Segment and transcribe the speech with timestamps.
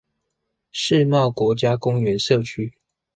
[0.71, 2.73] 世貿國家公園社區